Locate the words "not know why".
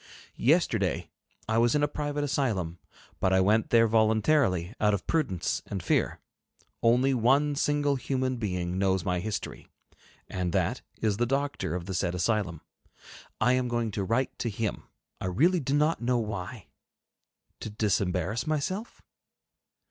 15.75-16.65